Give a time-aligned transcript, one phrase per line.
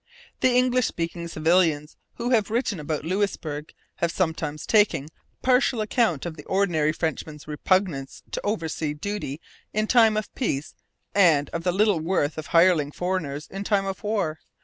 [0.41, 5.09] English speaking civilians who have written about Louisbourg have sometimes taken
[5.43, 9.39] partial account of the ordinary Frenchman's repugnance to oversea duty
[9.73, 10.73] in time of peace
[11.13, 14.39] and of the little worth of hireling foreigners in time of war.